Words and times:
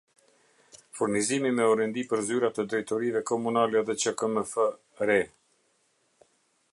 Furnizimi 0.99 1.51
me 1.57 1.67
orendi 1.73 2.05
për 2.13 2.23
zyra 2.29 2.49
të 2.55 2.65
drejtorive 2.71 3.23
komunale 3.33 3.85
dhe 3.91 3.97
qkmf-re 4.07 5.21